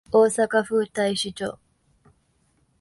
[0.09, 1.59] 大阪府太子町